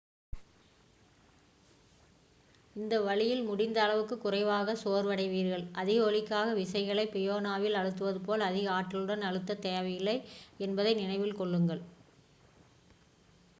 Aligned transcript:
இந்த 2.75 2.95
வழியில் 2.99 3.43
முடிந்த 3.43 3.77
அளவு 3.81 4.17
குறைவாக 4.17 4.75
சோர்வடைவீர்கள் 4.83 5.65
அதிக 5.73 5.99
ஒலிக்காக 6.03 6.47
விசைகளை 6.53 7.05
பியானோவில் 7.07 7.79
அழுத்துவது 7.79 8.21
போல 8.21 8.45
அதிக 8.45 8.69
ஆற்றலுடன் 8.71 9.27
அழுத்தத் 9.29 9.61
தேவையில்லை 9.61 10.17
என்பதை 10.59 10.93
நினைவில் 10.93 11.37
கொள்ளுங்கள் 11.37 11.83